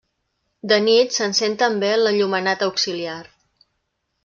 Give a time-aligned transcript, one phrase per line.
[0.71, 3.21] De nit s'encén també l'enllumenat auxiliar.